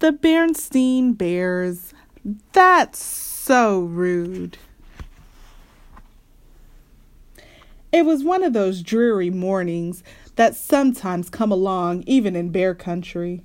[0.00, 1.92] The Berenstain Bears.
[2.52, 4.56] That's so rude.
[7.90, 10.04] It was one of those dreary mornings
[10.36, 13.42] that sometimes come along even in bear country.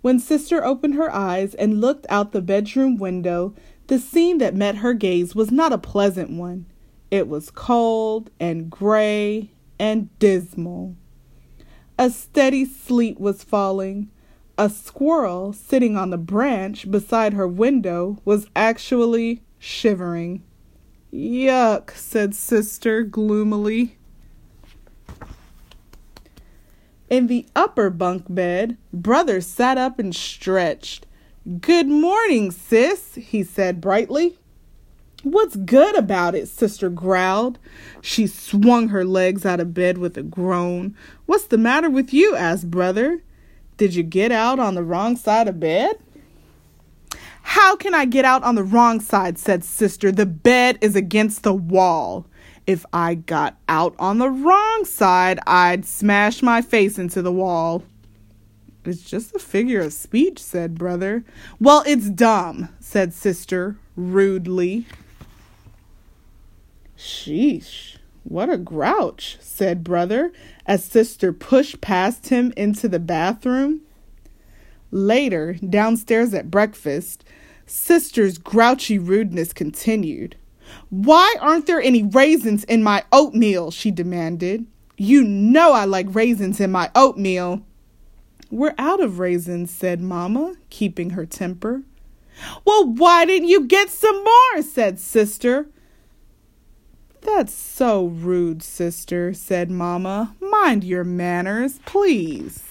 [0.00, 3.54] When Sister opened her eyes and looked out the bedroom window,
[3.86, 6.66] the scene that met her gaze was not a pleasant one.
[7.12, 10.96] It was cold and gray and dismal.
[11.96, 14.10] A steady sleet was falling.
[14.58, 20.42] A squirrel sitting on the branch beside her window was actually shivering.
[21.12, 23.96] Yuck, said Sister gloomily.
[27.08, 31.06] In the upper bunk bed, Brother sat up and stretched.
[31.60, 34.38] Good morning, sis, he said brightly.
[35.22, 36.48] What's good about it?
[36.48, 37.58] Sister growled.
[38.00, 40.96] She swung her legs out of bed with a groan.
[41.26, 42.34] What's the matter with you?
[42.34, 43.22] asked Brother.
[43.82, 45.98] Did you get out on the wrong side of bed?
[47.42, 49.38] How can I get out on the wrong side?
[49.38, 50.12] said Sister.
[50.12, 52.24] The bed is against the wall.
[52.64, 57.82] If I got out on the wrong side, I'd smash my face into the wall.
[58.84, 61.24] It's just a figure of speech, said Brother.
[61.58, 64.86] Well, it's dumb, said Sister rudely.
[66.96, 70.32] Sheesh, what a grouch, said Brother
[70.66, 73.82] as Sister pushed past him into the bathroom.
[74.90, 77.24] Later, downstairs at breakfast,
[77.66, 80.36] Sister's grouchy rudeness continued.
[80.90, 83.70] Why aren't there any raisins in my oatmeal?
[83.70, 84.66] she demanded.
[84.96, 87.62] You know I like raisins in my oatmeal.
[88.50, 91.82] We're out of raisins, said Mamma, keeping her temper.
[92.64, 94.62] Well, why didn't you get some more?
[94.62, 95.66] said Sister.
[97.22, 100.34] That's so rude, sister, said Mamma.
[100.40, 102.62] Mind your manners, please.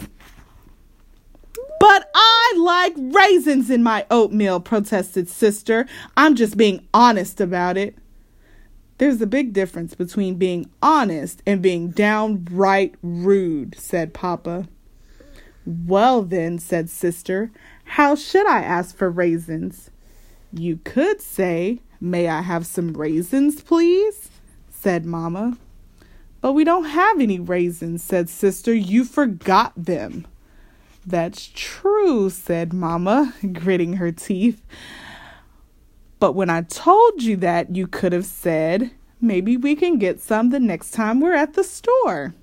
[1.80, 5.88] But I like raisins in my oatmeal, protested Sister.
[6.16, 7.98] I'm just being honest about it.
[9.00, 14.68] There's a big difference between being honest and being downright rude, said Papa.
[15.66, 17.52] Well, then, said Sister,
[17.84, 19.90] how should I ask for raisins?
[20.54, 24.30] You could say, May I have some raisins, please?
[24.82, 25.58] Said Mamma.
[26.42, 28.74] But we don't have any raisins, said Sister.
[28.74, 30.26] You forgot them.
[31.06, 34.62] That's true, said Mamma, gritting her teeth.
[36.20, 40.50] But when I told you that, you could have said, maybe we can get some
[40.50, 42.34] the next time we're at the store.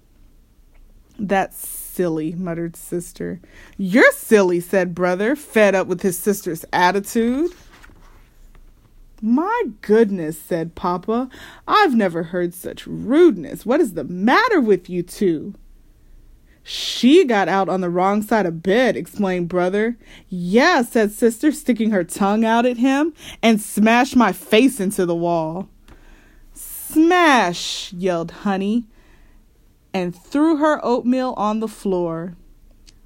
[1.19, 3.41] That's silly, muttered Sister.
[3.77, 7.50] You're silly, said Brother, fed up with his sister's attitude.
[9.21, 11.29] My goodness, said Papa.
[11.67, 13.67] I've never heard such rudeness.
[13.67, 15.55] What is the matter with you two?
[16.62, 19.97] She got out on the wrong side of bed, explained Brother.
[20.28, 25.17] Yeah, said Sister, sticking her tongue out at him, and smashed my face into the
[25.17, 25.69] wall.
[26.53, 28.87] Smash, yelled Honey,
[29.95, 32.37] and threw her oatmeal on the floor.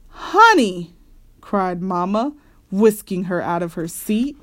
[0.09, 0.95] Honey,
[1.41, 2.35] cried Mamma,
[2.71, 4.37] whisking her out of her seat.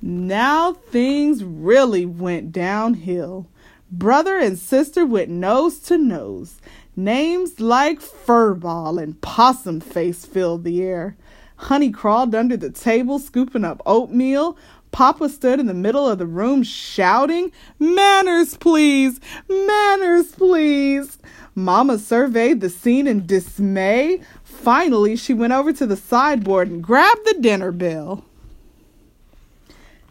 [0.00, 3.48] Now things really went downhill.
[3.90, 6.60] Brother and sister went nose to nose.
[6.94, 11.16] Names like Furball and Possum Face filled the air.
[11.56, 14.56] Honey crawled under the table, scooping up oatmeal.
[14.92, 19.20] Papa stood in the middle of the room shouting, Manners, please!
[19.48, 21.18] Manners, please!
[21.54, 24.22] Mama surveyed the scene in dismay.
[24.44, 28.24] Finally, she went over to the sideboard and grabbed the dinner bell.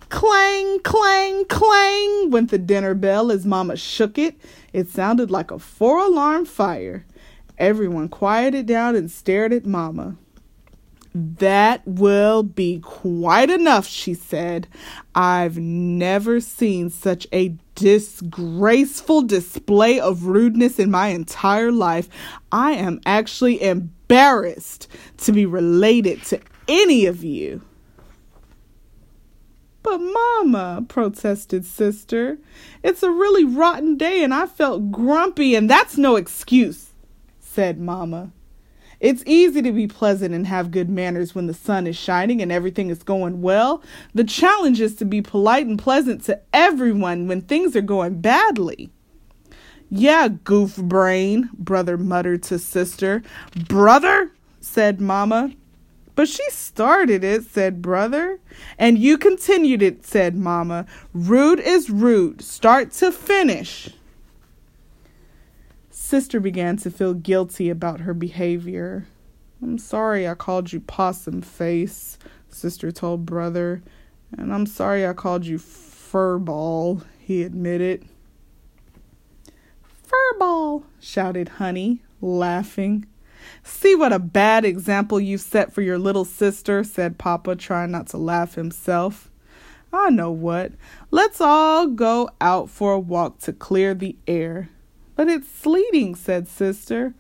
[0.10, 4.36] Clang, clang, clang went the dinner bell as Mama shook it.
[4.72, 7.06] It sounded like a four alarm fire.
[7.58, 10.16] Everyone quieted down and stared at Mama.
[11.14, 14.68] That will be quite enough, she said.
[15.16, 22.08] I've never seen such a disgraceful display of rudeness in my entire life.
[22.52, 27.62] I am actually embarrassed to be related to any of you.
[29.90, 32.40] But, Mama, protested Sister,
[32.84, 36.90] it's a really rotten day and I felt grumpy, and that's no excuse,
[37.40, 38.34] said Mama.
[39.00, 42.52] It's easy to be pleasant and have good manners when the sun is shining and
[42.52, 43.82] everything is going well.
[44.14, 48.90] The challenge is to be polite and pleasant to everyone when things are going badly.
[49.90, 53.24] Yeah, goof brain, brother muttered to sister.
[53.70, 55.54] Brother, said Mama.
[56.18, 58.40] But she started it, said brother.
[58.80, 60.88] And you continued it, said mamma.
[61.14, 63.92] Rude is rude, start to finish.
[65.92, 69.06] Sister began to feel guilty about her behavior.
[69.62, 72.18] I'm sorry I called you possum face,
[72.50, 73.84] sister told brother.
[74.36, 78.10] And I'm sorry I called you furball, he admitted.
[80.08, 83.06] Furball, shouted Honey, laughing.
[83.64, 88.08] See what a bad example you've set for your little sister, said Papa, trying not
[88.08, 89.30] to laugh himself.
[89.92, 90.74] I know what.
[91.12, 94.70] Let's all go out for a walk to clear the air.
[95.16, 97.14] But it's sleeting, said Sister.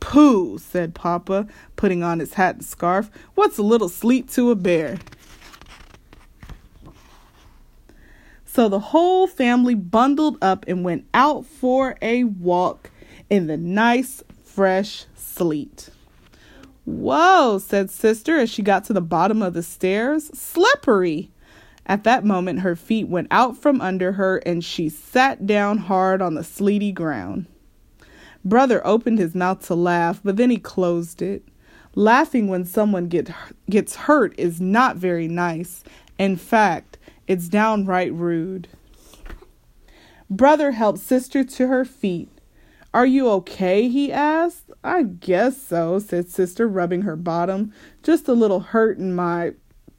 [0.00, 3.10] Pooh, said Papa, putting on his hat and scarf.
[3.34, 4.98] What's a little sleet to a bear?
[8.46, 12.90] So the whole family bundled up and went out for a walk
[13.30, 15.90] in the nice, fresh sleet.
[16.84, 20.30] Whoa, said Sister as she got to the bottom of the stairs.
[20.36, 21.30] Slippery.
[21.86, 26.22] At that moment, her feet went out from under her and she sat down hard
[26.22, 27.46] on the sleety ground.
[28.44, 31.42] Brother opened his mouth to laugh, but then he closed it.
[31.94, 33.30] Laughing when someone get,
[33.68, 35.84] gets hurt is not very nice.
[36.18, 38.68] In fact, it's downright rude.
[40.30, 42.28] Brother helped Sister to her feet.
[42.94, 43.88] Are you okay?
[43.88, 44.70] he asked.
[44.82, 47.72] I guess so, said Sister, rubbing her bottom.
[48.02, 49.52] Just a little hurt in my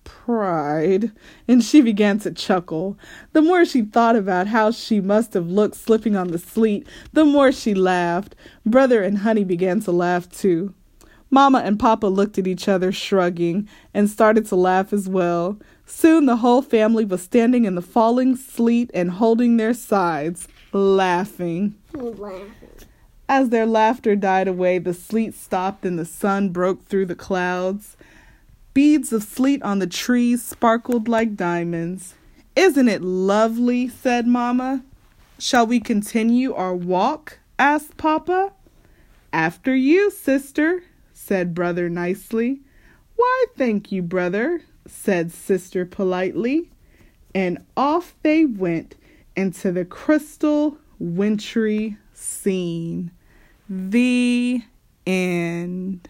[0.03, 1.11] pride.
[1.47, 2.97] And she began to chuckle.
[3.33, 7.25] The more she thought about how she must have looked slipping on the sleet, the
[7.25, 8.35] more she laughed.
[8.65, 10.73] Brother and Honey began to laugh too.
[11.31, 15.59] Mamma and Papa looked at each other, shrugging, and started to laugh as well.
[15.85, 21.75] Soon the whole family was standing in the falling sleet and holding their sides, laughing.
[21.93, 22.53] laughing.
[23.27, 27.95] As their laughter died away, the sleet stopped and the sun broke through the clouds.
[28.73, 32.15] Beads of sleet on the trees sparkled like diamonds.
[32.55, 33.87] Isn't it lovely?
[33.87, 34.83] said Mamma.
[35.37, 37.39] Shall we continue our walk?
[37.57, 38.53] asked Papa.
[39.31, 40.83] After you, sister,
[41.13, 42.61] said Brother nicely.
[43.15, 46.71] Why, thank you, brother, said Sister politely.
[47.35, 48.95] And off they went
[49.35, 53.11] into the crystal wintry scene.
[53.69, 54.61] The
[55.05, 56.09] end.